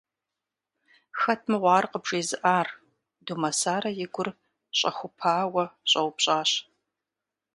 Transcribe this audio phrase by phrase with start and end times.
[1.19, 2.67] Хэт мыгъуэ ар къыбжезыӀар?–
[3.25, 4.29] Думэсарэ и гур
[4.77, 6.51] щӀэхупауэ щӀэупщӀащ.